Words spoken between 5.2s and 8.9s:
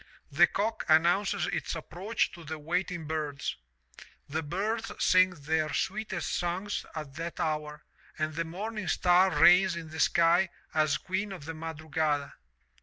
their sweetest songs at that hour and the morning